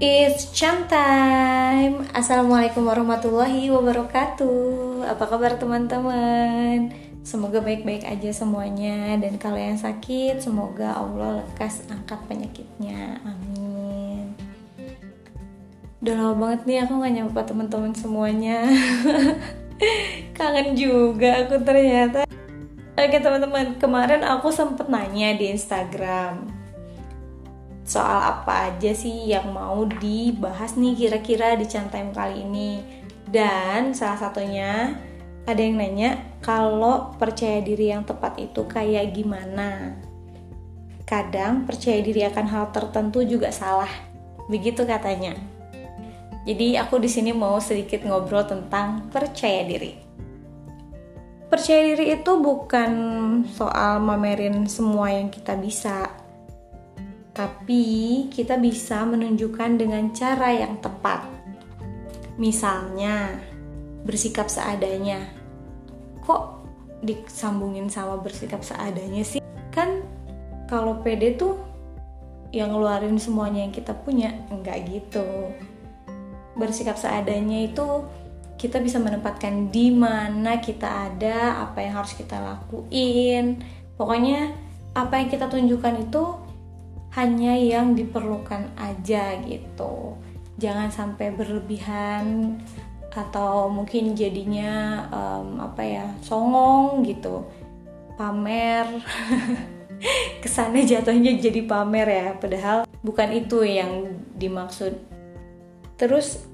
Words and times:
It's 0.00 0.48
Chan 0.56 0.88
time. 0.88 2.08
Assalamualaikum 2.16 2.88
warahmatullahi 2.88 3.68
wabarakatuh. 3.68 5.04
Apa 5.04 5.28
kabar 5.28 5.60
teman-teman? 5.60 6.88
Semoga 7.20 7.60
baik-baik 7.60 8.08
aja 8.08 8.32
semuanya 8.32 9.20
dan 9.20 9.36
kalau 9.36 9.60
yang 9.60 9.76
sakit 9.76 10.40
semoga 10.40 10.96
Allah 10.96 11.44
lekas 11.44 11.84
angkat 11.92 12.16
penyakitnya. 12.32 13.20
Amin. 13.28 14.32
Udah 16.00 16.14
lama 16.16 16.48
banget 16.48 16.60
nih 16.64 16.78
aku 16.88 16.92
gak 16.96 17.14
nyapa 17.20 17.40
teman-teman 17.44 17.92
semuanya. 17.92 18.72
Kangen 20.40 20.80
juga 20.80 21.44
aku 21.44 21.60
ternyata. 21.60 22.24
Oke 22.96 23.20
teman-teman, 23.20 23.76
kemarin 23.76 24.24
aku 24.24 24.48
sempet 24.48 24.88
nanya 24.88 25.36
di 25.36 25.52
Instagram 25.52 26.59
soal 27.90 28.22
apa 28.22 28.70
aja 28.70 28.94
sih 28.94 29.34
yang 29.34 29.50
mau 29.50 29.82
dibahas 29.82 30.78
nih 30.78 30.94
kira-kira 30.94 31.58
di 31.58 31.66
Time 31.66 32.14
kali 32.14 32.46
ini. 32.46 32.78
Dan 33.26 33.90
salah 33.98 34.30
satunya 34.30 34.94
ada 35.42 35.58
yang 35.58 35.74
nanya 35.74 36.38
kalau 36.38 37.10
percaya 37.18 37.58
diri 37.58 37.90
yang 37.90 38.06
tepat 38.06 38.38
itu 38.38 38.62
kayak 38.70 39.10
gimana? 39.10 39.98
Kadang 41.02 41.66
percaya 41.66 41.98
diri 41.98 42.22
akan 42.22 42.46
hal 42.46 42.64
tertentu 42.70 43.26
juga 43.26 43.50
salah. 43.50 43.90
Begitu 44.46 44.86
katanya. 44.86 45.34
Jadi 46.46 46.78
aku 46.78 47.02
di 47.02 47.10
sini 47.10 47.34
mau 47.34 47.58
sedikit 47.58 48.06
ngobrol 48.06 48.46
tentang 48.46 49.10
percaya 49.10 49.66
diri. 49.66 49.98
Percaya 51.50 51.82
diri 51.82 52.14
itu 52.14 52.32
bukan 52.38 52.92
soal 53.50 53.98
mamerin 53.98 54.70
semua 54.70 55.10
yang 55.10 55.34
kita 55.34 55.58
bisa 55.58 56.06
tapi 57.30 58.26
kita 58.28 58.58
bisa 58.58 59.06
menunjukkan 59.06 59.78
dengan 59.78 60.10
cara 60.10 60.50
yang 60.50 60.82
tepat. 60.82 61.26
Misalnya, 62.40 63.38
bersikap 64.02 64.50
seadanya. 64.50 65.30
Kok 66.24 66.42
disambungin 67.04 67.86
sama 67.88 68.18
bersikap 68.18 68.64
seadanya 68.66 69.22
sih? 69.22 69.40
Kan 69.70 70.02
kalau 70.66 71.00
pede 71.04 71.38
tuh 71.38 71.58
yang 72.50 72.74
ngeluarin 72.74 73.14
semuanya 73.20 73.62
yang 73.62 73.74
kita 73.74 73.94
punya, 73.94 74.34
enggak 74.50 74.82
gitu. 74.90 75.54
Bersikap 76.58 76.98
seadanya 76.98 77.70
itu 77.70 78.04
kita 78.58 78.82
bisa 78.82 78.98
menempatkan 78.98 79.70
di 79.70 79.94
mana 79.94 80.58
kita 80.58 81.08
ada, 81.08 81.64
apa 81.64 81.80
yang 81.80 82.02
harus 82.02 82.12
kita 82.12 82.36
lakuin. 82.36 83.62
Pokoknya 83.94 84.52
apa 84.92 85.22
yang 85.22 85.28
kita 85.30 85.46
tunjukkan 85.46 86.10
itu 86.10 86.49
hanya 87.14 87.58
yang 87.58 87.98
diperlukan 87.98 88.70
aja 88.78 89.34
gitu. 89.42 90.14
Jangan 90.60 90.92
sampai 90.92 91.34
berlebihan 91.34 92.58
atau 93.10 93.66
mungkin 93.66 94.14
jadinya 94.14 95.02
um, 95.10 95.58
apa 95.58 95.82
ya 95.82 96.06
songong 96.22 97.02
gitu. 97.02 97.42
Pamer. 98.14 98.86
Kesannya 100.42 100.88
jatuhnya 100.88 101.36
jadi 101.36 101.60
pamer 101.66 102.08
ya 102.08 102.28
padahal 102.38 102.88
bukan 103.02 103.28
itu 103.34 103.66
yang 103.66 104.16
dimaksud. 104.38 104.96
Terus 105.98 106.46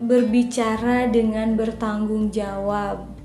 berbicara 0.00 1.12
dengan 1.12 1.54
bertanggung 1.54 2.32
jawab 2.32 3.19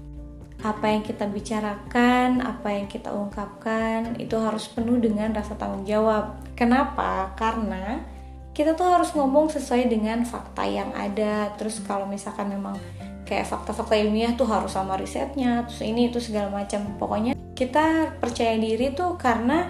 apa 0.66 0.90
yang 0.90 1.06
kita 1.06 1.30
bicarakan, 1.30 2.42
apa 2.42 2.74
yang 2.74 2.90
kita 2.90 3.14
ungkapkan 3.14 4.18
itu 4.18 4.34
harus 4.42 4.66
penuh 4.66 4.98
dengan 4.98 5.30
rasa 5.30 5.54
tanggung 5.54 5.86
jawab. 5.86 6.42
Kenapa? 6.58 7.38
Karena 7.38 8.02
kita 8.50 8.74
tuh 8.74 8.90
harus 8.90 9.14
ngomong 9.14 9.54
sesuai 9.54 9.86
dengan 9.86 10.26
fakta 10.26 10.66
yang 10.66 10.90
ada. 10.98 11.54
Terus 11.54 11.86
kalau 11.86 12.10
misalkan 12.10 12.50
memang 12.50 12.82
kayak 13.30 13.46
fakta-fakta 13.46 13.94
ilmiah 13.94 14.34
tuh 14.34 14.50
harus 14.50 14.74
sama 14.74 14.98
risetnya, 14.98 15.70
terus 15.70 15.86
ini 15.86 16.10
itu 16.10 16.18
segala 16.18 16.50
macam. 16.50 16.98
Pokoknya 16.98 17.38
kita 17.54 18.18
percaya 18.18 18.58
diri 18.58 18.90
tuh 18.98 19.22
karena 19.22 19.70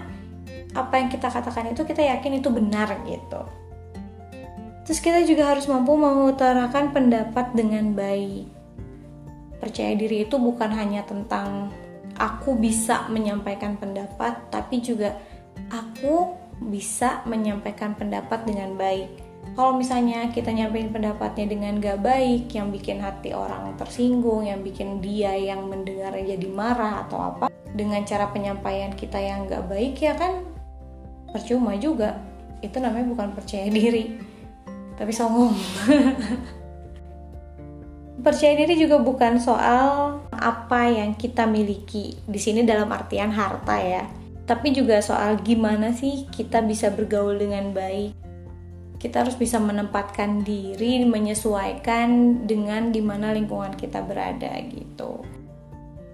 apa 0.72 0.96
yang 0.96 1.12
kita 1.12 1.28
katakan 1.28 1.76
itu 1.76 1.84
kita 1.84 2.00
yakin 2.08 2.40
itu 2.40 2.48
benar 2.48 3.04
gitu. 3.04 3.44
Terus 4.88 5.00
kita 5.04 5.20
juga 5.28 5.52
harus 5.52 5.68
mampu 5.68 5.92
mengutarakan 5.92 6.96
pendapat 6.96 7.52
dengan 7.52 7.92
baik 7.92 8.55
percaya 9.66 9.98
diri 9.98 10.22
itu 10.22 10.38
bukan 10.38 10.70
hanya 10.70 11.02
tentang 11.02 11.74
aku 12.14 12.54
bisa 12.54 13.10
menyampaikan 13.10 13.74
pendapat, 13.74 14.46
tapi 14.54 14.78
juga 14.78 15.18
aku 15.74 16.38
bisa 16.70 17.26
menyampaikan 17.26 17.98
pendapat 17.98 18.46
dengan 18.46 18.78
baik. 18.78 19.26
Kalau 19.58 19.74
misalnya 19.74 20.30
kita 20.30 20.54
nyampein 20.54 20.94
pendapatnya 20.94 21.50
dengan 21.50 21.82
gak 21.82 21.98
baik, 21.98 22.46
yang 22.54 22.70
bikin 22.70 23.02
hati 23.02 23.34
orang 23.34 23.74
tersinggung, 23.74 24.46
yang 24.46 24.62
bikin 24.62 25.02
dia 25.02 25.34
yang 25.34 25.66
mendengarnya 25.66 26.38
jadi 26.38 26.48
marah 26.50 27.02
atau 27.08 27.18
apa, 27.18 27.46
dengan 27.74 28.06
cara 28.06 28.30
penyampaian 28.30 28.94
kita 28.94 29.18
yang 29.18 29.50
gak 29.50 29.66
baik 29.66 29.98
ya 29.98 30.14
kan 30.14 30.46
percuma 31.34 31.74
juga. 31.74 32.22
Itu 32.62 32.78
namanya 32.78 33.10
bukan 33.10 33.34
percaya 33.34 33.66
diri, 33.66 34.14
tapi 34.94 35.10
songong. 35.10 35.58
Percaya 38.26 38.58
diri 38.58 38.74
juga 38.74 38.98
bukan 38.98 39.38
soal 39.38 40.18
apa 40.34 40.90
yang 40.90 41.14
kita 41.14 41.46
miliki. 41.46 42.18
Di 42.26 42.42
sini 42.42 42.66
dalam 42.66 42.90
artian 42.90 43.30
harta 43.30 43.78
ya. 43.78 44.02
Tapi 44.42 44.74
juga 44.74 44.98
soal 44.98 45.38
gimana 45.46 45.94
sih 45.94 46.26
kita 46.34 46.58
bisa 46.66 46.90
bergaul 46.90 47.38
dengan 47.38 47.70
baik. 47.70 48.18
Kita 48.98 49.22
harus 49.22 49.38
bisa 49.38 49.62
menempatkan 49.62 50.42
diri, 50.42 51.06
menyesuaikan 51.06 52.42
dengan 52.50 52.90
di 52.90 52.98
mana 52.98 53.30
lingkungan 53.30 53.78
kita 53.78 54.02
berada 54.02 54.58
gitu. 54.74 55.22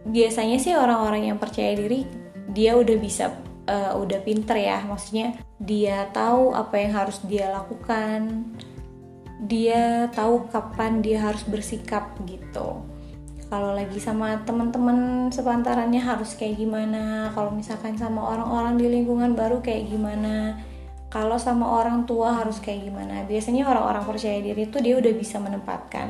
Biasanya 0.05 0.61
sih 0.61 0.77
orang-orang 0.77 1.33
yang 1.33 1.41
percaya 1.41 1.73
diri 1.73 2.05
dia 2.53 2.77
udah 2.77 2.97
bisa 3.01 3.33
uh, 3.73 3.97
udah 3.97 4.21
pinter 4.21 4.61
ya, 4.61 4.85
maksudnya 4.85 5.33
dia 5.57 6.13
tahu 6.13 6.53
apa 6.53 6.77
yang 6.77 6.93
harus 6.93 7.25
dia 7.25 7.49
lakukan, 7.49 8.53
dia 9.43 10.07
tahu 10.15 10.47
kapan 10.51 11.03
dia 11.03 11.19
harus 11.19 11.43
bersikap 11.43 12.15
gitu. 12.27 12.83
Kalau 13.53 13.77
lagi 13.77 14.01
sama 14.01 14.41
teman-teman 14.49 15.29
sepantarannya 15.29 16.01
harus 16.01 16.33
kayak 16.39 16.57
gimana? 16.57 17.29
Kalau 17.37 17.53
misalkan 17.53 18.01
sama 18.01 18.25
orang-orang 18.33 18.81
di 18.81 18.89
lingkungan 18.89 19.37
baru 19.37 19.61
kayak 19.61 19.93
gimana? 19.93 20.57
Kalau 21.13 21.37
sama 21.37 21.69
orang 21.69 22.09
tua 22.09 22.33
harus 22.33 22.57
kayak 22.65 22.89
gimana? 22.89 23.29
Biasanya 23.29 23.69
orang-orang 23.69 24.09
percaya 24.09 24.41
diri 24.41 24.65
itu 24.65 24.81
dia 24.81 24.97
udah 24.97 25.13
bisa 25.13 25.37
menempatkan. 25.37 26.09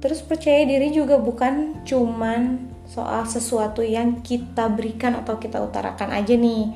Terus 0.00 0.24
percaya 0.24 0.64
diri 0.64 0.88
juga 0.88 1.20
bukan 1.20 1.84
cuman 1.84 2.72
soal 2.88 3.28
sesuatu 3.28 3.84
yang 3.84 4.24
kita 4.24 4.72
berikan 4.72 5.20
atau 5.20 5.36
kita 5.36 5.60
utarakan 5.60 6.16
aja 6.16 6.32
nih 6.32 6.72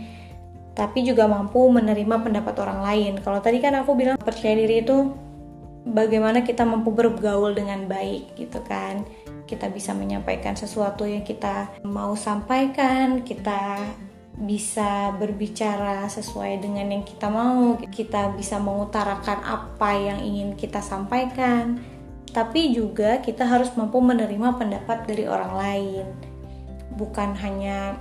tapi 0.74 1.06
juga 1.06 1.30
mampu 1.30 1.70
menerima 1.70 2.18
pendapat 2.20 2.54
orang 2.58 2.82
lain. 2.82 3.12
Kalau 3.22 3.38
tadi 3.38 3.62
kan 3.62 3.78
aku 3.78 3.94
bilang 3.94 4.18
percaya 4.18 4.58
diri 4.58 4.82
itu 4.82 5.14
bagaimana 5.86 6.42
kita 6.42 6.66
mampu 6.66 6.90
bergaul 6.90 7.54
dengan 7.54 7.86
baik 7.86 8.34
gitu 8.34 8.58
kan. 8.66 9.06
Kita 9.46 9.70
bisa 9.70 9.94
menyampaikan 9.94 10.58
sesuatu 10.58 11.06
yang 11.06 11.22
kita 11.22 11.70
mau 11.86 12.18
sampaikan, 12.18 13.22
kita 13.22 13.78
bisa 14.34 15.14
berbicara 15.14 16.10
sesuai 16.10 16.58
dengan 16.58 16.90
yang 16.90 17.06
kita 17.06 17.30
mau, 17.30 17.78
kita 17.78 18.34
bisa 18.34 18.58
mengutarakan 18.58 19.46
apa 19.46 19.90
yang 19.94 20.18
ingin 20.18 20.58
kita 20.58 20.82
sampaikan. 20.82 21.78
Tapi 22.34 22.74
juga 22.74 23.22
kita 23.22 23.46
harus 23.46 23.70
mampu 23.78 24.02
menerima 24.02 24.58
pendapat 24.58 25.06
dari 25.06 25.30
orang 25.30 25.54
lain. 25.54 26.06
Bukan 26.98 27.38
hanya 27.38 27.94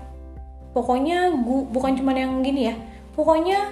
pokoknya 0.74 1.32
gua 1.46 1.70
bukan 1.70 1.94
cuma 1.96 2.12
yang 2.18 2.42
gini 2.42 2.74
ya. 2.74 2.76
Pokoknya 3.14 3.70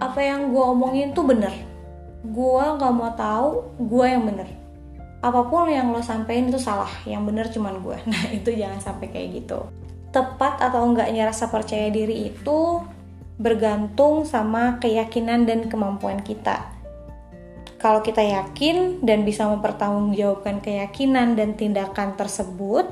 apa 0.00 0.20
yang 0.20 0.52
gue 0.52 0.64
omongin 0.64 1.12
tuh 1.12 1.24
bener. 1.24 1.52
Gue 2.24 2.64
nggak 2.64 2.92
mau 2.92 3.12
tahu 3.12 3.76
gue 3.80 4.06
yang 4.08 4.24
bener. 4.24 4.48
Apa 5.20 5.48
pun 5.48 5.68
yang 5.68 5.92
lo 5.92 6.00
sampein 6.00 6.48
itu 6.48 6.60
salah. 6.60 6.90
Yang 7.04 7.22
bener 7.28 7.46
cuman 7.52 7.74
gue 7.80 7.96
nah 8.10 8.22
itu 8.32 8.52
jangan 8.52 8.80
sampai 8.80 9.12
kayak 9.12 9.44
gitu. 9.44 9.60
Tepat 10.12 10.64
atau 10.64 10.88
enggaknya 10.88 11.28
rasa 11.28 11.52
percaya 11.52 11.92
diri 11.92 12.32
itu 12.32 12.80
bergantung 13.36 14.24
sama 14.24 14.80
keyakinan 14.80 15.44
dan 15.44 15.68
kemampuan 15.68 16.24
kita. 16.24 16.72
Kalau 17.76 18.00
kita 18.00 18.24
yakin 18.24 19.04
dan 19.04 19.28
bisa 19.28 19.44
mempertanggungjawabkan 19.52 20.64
keyakinan 20.64 21.36
dan 21.36 21.60
tindakan 21.60 22.16
tersebut, 22.16 22.88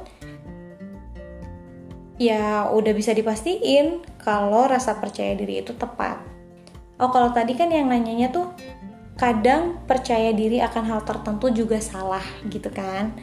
ya 2.18 2.70
udah 2.70 2.92
bisa 2.94 3.10
dipastiin 3.10 4.02
kalau 4.22 4.70
rasa 4.70 4.98
percaya 4.98 5.34
diri 5.34 5.60
itu 5.62 5.74
tepat. 5.74 6.22
Oh 7.02 7.10
kalau 7.10 7.34
tadi 7.34 7.58
kan 7.58 7.74
yang 7.74 7.90
nanyanya 7.90 8.30
tuh 8.30 8.54
kadang 9.18 9.82
percaya 9.86 10.30
diri 10.30 10.62
akan 10.62 10.84
hal 10.86 11.00
tertentu 11.02 11.50
juga 11.50 11.82
salah 11.82 12.22
gitu 12.46 12.70
kan. 12.70 13.14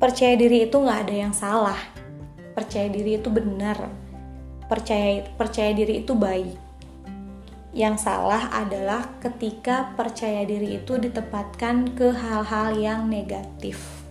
Percaya 0.00 0.32
diri 0.36 0.64
itu 0.64 0.76
nggak 0.80 1.00
ada 1.08 1.14
yang 1.14 1.34
salah. 1.36 1.76
Percaya 2.56 2.88
diri 2.88 3.20
itu 3.20 3.28
benar. 3.28 3.76
Percaya 4.68 5.24
percaya 5.36 5.76
diri 5.76 6.00
itu 6.00 6.16
baik. 6.16 6.72
yang 7.70 7.94
salah 7.94 8.50
adalah 8.50 9.14
ketika 9.22 9.94
percaya 9.94 10.42
diri 10.42 10.82
itu 10.82 10.98
ditempatkan 10.98 11.94
ke 11.94 12.10
hal-hal 12.10 12.74
yang 12.74 13.06
negatif. 13.06 14.09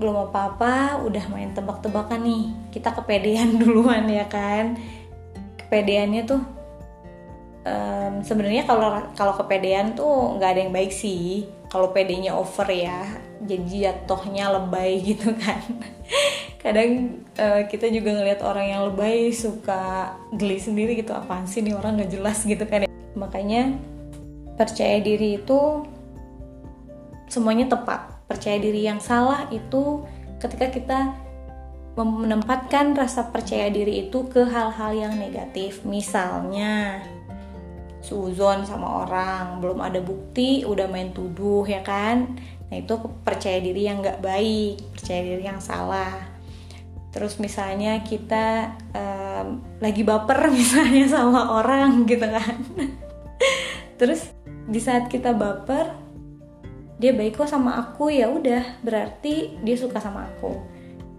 Belum 0.00 0.16
apa-apa, 0.16 1.04
udah 1.04 1.24
main 1.28 1.52
tebak-tebakan 1.52 2.24
nih. 2.24 2.44
Kita 2.72 2.96
kepedean 2.96 3.54
duluan 3.60 4.08
ya 4.08 4.24
kan. 4.24 4.80
Kepedeannya 5.60 6.22
tuh 6.24 6.40
um, 7.68 8.12
sebenarnya 8.24 8.64
kalau 8.64 8.96
kalau 9.12 9.36
kepedean 9.36 9.92
tuh 9.92 10.40
nggak 10.40 10.50
ada 10.56 10.60
yang 10.64 10.72
baik 10.72 10.90
sih. 10.90 11.44
Kalau 11.70 11.92
pedenya 11.92 12.34
over 12.34 12.66
ya, 12.66 13.06
jadi 13.44 13.92
jatuhnya 13.92 14.50
lebay 14.50 14.98
gitu 15.14 15.30
kan 15.38 15.62
kadang 16.60 17.24
uh, 17.40 17.64
kita 17.64 17.88
juga 17.88 18.12
ngelihat 18.12 18.44
orang 18.44 18.66
yang 18.68 18.82
lebay 18.92 19.32
suka 19.32 20.12
geli 20.36 20.60
sendiri 20.60 20.92
gitu 20.92 21.16
apaan 21.16 21.48
sih 21.48 21.64
nih 21.64 21.72
orang 21.72 21.96
nggak 21.96 22.12
jelas 22.12 22.44
gitu 22.44 22.68
kan 22.68 22.84
makanya 23.16 23.80
percaya 24.60 25.00
diri 25.00 25.40
itu 25.40 25.88
semuanya 27.32 27.72
tepat 27.72 28.19
percaya 28.30 28.62
diri 28.62 28.86
yang 28.86 29.02
salah 29.02 29.50
itu 29.50 30.06
ketika 30.38 30.70
kita 30.70 31.00
menempatkan 31.98 32.94
rasa 32.94 33.28
percaya 33.34 33.66
diri 33.66 34.06
itu 34.06 34.30
ke 34.30 34.46
hal-hal 34.46 34.94
yang 34.94 35.14
negatif. 35.18 35.82
Misalnya 35.82 37.02
suzon 38.00 38.64
sama 38.64 39.04
orang 39.04 39.60
belum 39.60 39.82
ada 39.84 40.00
bukti 40.00 40.64
udah 40.64 40.86
main 40.86 41.10
tuduh 41.10 41.66
ya 41.66 41.82
kan? 41.82 42.38
Nah 42.70 42.76
itu 42.78 42.94
percaya 43.26 43.58
diri 43.58 43.90
yang 43.90 44.00
nggak 44.00 44.22
baik 44.22 44.80
percaya 44.94 45.20
diri 45.26 45.44
yang 45.44 45.60
salah. 45.60 46.30
Terus 47.10 47.42
misalnya 47.42 48.00
kita 48.06 48.78
um, 48.94 49.58
lagi 49.82 50.06
baper 50.06 50.48
misalnya 50.62 51.10
sama 51.10 51.58
orang 51.60 52.06
gitu 52.06 52.24
kan. 52.24 52.56
Terus 54.00 54.32
di 54.70 54.80
saat 54.80 55.10
kita 55.12 55.34
baper 55.36 55.99
dia 57.00 57.16
baik 57.16 57.40
kok 57.40 57.48
sama 57.48 57.80
aku 57.80 58.12
ya 58.12 58.28
udah. 58.28 58.84
Berarti 58.84 59.56
dia 59.64 59.76
suka 59.80 59.96
sama 59.96 60.28
aku. 60.28 60.52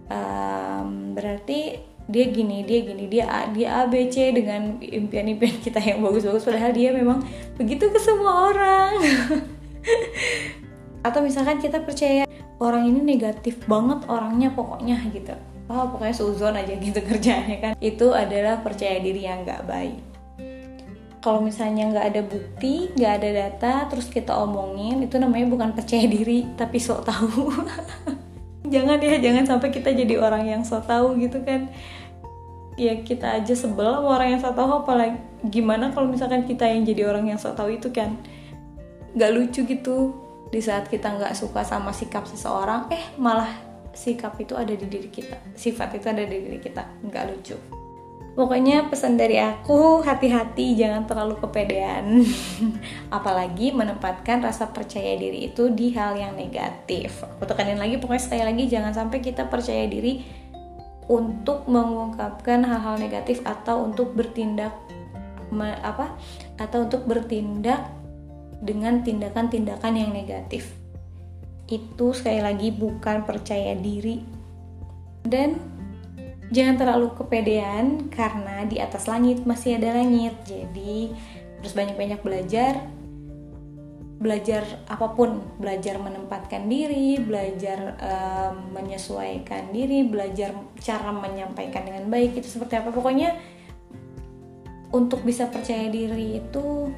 Um, 0.06 1.18
berarti 1.18 1.82
dia 2.06 2.24
gini 2.30 2.62
dia 2.62 2.86
gini. 2.86 3.10
Dia 3.10 3.26
A, 3.26 3.40
dia 3.50 3.82
A 3.82 3.90
B 3.90 4.06
C 4.06 4.30
dengan 4.30 4.78
impian-impian 4.78 5.58
kita 5.58 5.82
yang 5.82 5.98
bagus-bagus. 6.06 6.46
Padahal 6.46 6.70
dia 6.70 6.94
memang 6.94 7.26
begitu 7.58 7.90
ke 7.90 7.98
semua 7.98 8.54
orang. 8.54 8.94
Atau 11.06 11.18
misalkan 11.26 11.58
kita 11.58 11.82
percaya 11.82 12.30
orang 12.62 12.86
ini 12.86 13.02
negatif 13.02 13.58
banget 13.66 14.06
orangnya 14.06 14.54
pokoknya 14.54 15.02
gitu. 15.10 15.34
Oh 15.66 15.90
pokoknya 15.90 16.14
suzon 16.14 16.54
aja 16.54 16.78
gitu 16.78 17.02
kerjanya 17.10 17.56
kan. 17.58 17.72
Itu 17.82 18.14
adalah 18.14 18.62
percaya 18.62 19.02
diri 19.02 19.26
yang 19.26 19.42
nggak 19.42 19.66
baik 19.66 20.11
kalau 21.22 21.38
misalnya 21.38 21.86
nggak 21.86 22.06
ada 22.12 22.22
bukti 22.26 22.90
nggak 22.98 23.12
ada 23.22 23.28
data 23.30 23.74
terus 23.86 24.10
kita 24.10 24.34
omongin 24.34 25.06
itu 25.06 25.22
namanya 25.22 25.46
bukan 25.46 25.70
percaya 25.70 26.04
diri 26.10 26.50
tapi 26.58 26.82
sok 26.82 27.06
tahu. 27.06 27.46
Jangan 28.72 29.04
ya 29.04 29.20
jangan 29.20 29.44
sampai 29.44 29.68
kita 29.68 29.92
jadi 29.92 30.16
orang 30.16 30.48
yang 30.48 30.62
sok 30.64 30.88
tahu 30.88 31.14
gitu 31.20 31.44
kan. 31.44 31.68
Ya 32.80 32.96
kita 33.04 33.36
aja 33.36 33.52
sebel 33.52 33.84
sama 33.84 34.16
orang 34.16 34.34
yang 34.34 34.40
sok 34.40 34.56
tahu 34.56 34.70
apalagi 34.80 35.20
gimana 35.44 35.92
kalau 35.92 36.08
misalkan 36.08 36.48
kita 36.48 36.64
yang 36.64 36.82
jadi 36.88 37.04
orang 37.04 37.28
yang 37.28 37.36
sok 37.36 37.54
tahu 37.54 37.68
itu 37.68 37.92
kan. 37.92 38.16
Nggak 39.12 39.30
lucu 39.36 39.60
gitu 39.68 40.16
di 40.48 40.60
saat 40.64 40.88
kita 40.88 41.20
nggak 41.20 41.36
suka 41.36 41.68
sama 41.68 41.92
sikap 41.92 42.24
seseorang 42.24 42.88
eh 42.88 43.12
malah 43.20 43.52
sikap 43.92 44.40
itu 44.40 44.56
ada 44.56 44.72
di 44.72 44.88
diri 44.88 45.12
kita 45.12 45.36
sifat 45.52 46.00
itu 46.00 46.08
ada 46.08 46.24
di 46.24 46.40
diri 46.40 46.56
kita. 46.56 46.88
Nggak 47.04 47.24
lucu 47.28 47.81
pokoknya 48.32 48.88
pesan 48.88 49.20
dari 49.20 49.36
aku 49.36 50.00
hati-hati 50.00 50.72
jangan 50.76 51.04
terlalu 51.04 51.36
kepedean. 51.40 52.24
Apalagi 53.16 53.76
menempatkan 53.76 54.40
rasa 54.40 54.72
percaya 54.72 55.16
diri 55.20 55.52
itu 55.52 55.68
di 55.68 55.92
hal 55.92 56.16
yang 56.16 56.32
negatif. 56.36 57.24
Aku 57.38 57.44
tekanin 57.44 57.76
lagi 57.76 58.00
pokoknya 58.00 58.22
sekali 58.24 58.42
lagi 58.44 58.64
jangan 58.72 58.92
sampai 58.96 59.18
kita 59.20 59.48
percaya 59.52 59.84
diri 59.84 60.24
untuk 61.10 61.68
mengungkapkan 61.68 62.64
hal-hal 62.64 62.96
negatif 62.96 63.44
atau 63.44 63.84
untuk 63.84 64.16
bertindak 64.16 64.72
apa? 65.60 66.16
Atau 66.56 66.88
untuk 66.88 67.04
bertindak 67.04 67.84
dengan 68.64 69.04
tindakan-tindakan 69.04 69.92
yang 69.92 70.10
negatif. 70.16 70.72
Itu 71.68 72.16
sekali 72.16 72.40
lagi 72.40 72.72
bukan 72.72 73.28
percaya 73.28 73.76
diri. 73.76 74.22
Dan 75.22 75.71
jangan 76.52 76.76
terlalu 76.76 77.08
kepedean 77.16 78.12
karena 78.12 78.68
di 78.68 78.76
atas 78.78 79.08
langit 79.08 79.42
masih 79.48 79.80
ada 79.80 79.96
langit 79.96 80.36
jadi 80.44 81.10
terus 81.58 81.72
banyak-banyak 81.72 82.20
belajar 82.20 82.84
belajar 84.22 84.62
apa 84.86 85.18
pun 85.18 85.42
belajar 85.58 85.98
menempatkan 85.98 86.70
diri 86.70 87.18
belajar 87.18 87.98
um, 87.98 88.70
menyesuaikan 88.70 89.74
diri 89.74 90.06
belajar 90.06 90.54
cara 90.78 91.10
menyampaikan 91.10 91.82
dengan 91.82 92.06
baik 92.06 92.38
itu 92.38 92.46
seperti 92.46 92.78
apa 92.78 92.94
pokoknya 92.94 93.34
untuk 94.92 95.24
bisa 95.26 95.48
percaya 95.48 95.88
diri 95.88 96.38
itu 96.38 96.92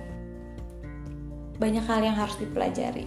banyak 1.56 1.86
hal 1.86 2.02
yang 2.02 2.18
harus 2.18 2.34
dipelajari 2.36 3.06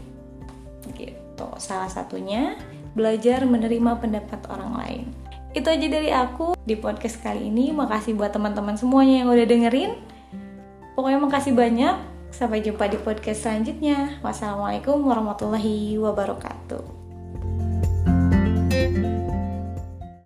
gitu. 0.95 1.47
Salah 1.59 1.91
satunya 1.91 2.55
belajar 2.95 3.43
menerima 3.43 3.99
pendapat 3.99 4.39
orang 4.49 4.71
lain. 4.73 5.05
Itu 5.57 5.73
aja 5.73 5.87
dari 5.89 6.13
aku 6.13 6.53
di 6.53 6.77
podcast 6.77 7.17
kali 7.17 7.49
ini. 7.49 7.73
Makasih 7.73 8.13
buat 8.13 8.29
teman-teman 8.29 8.77
semuanya 8.77 9.25
yang 9.25 9.33
udah 9.33 9.47
dengerin. 9.49 9.97
Pokoknya 10.93 11.17
makasih 11.17 11.57
banyak. 11.57 11.97
Sampai 12.29 12.61
jumpa 12.61 12.85
di 12.85 13.01
podcast 13.01 13.41
selanjutnya. 13.41 14.21
Wassalamualaikum 14.21 15.01
warahmatullahi 15.01 15.97
wabarakatuh. 15.97 16.96